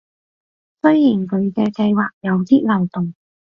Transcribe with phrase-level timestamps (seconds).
[0.81, 3.13] 雖然佢嘅計畫有啲漏洞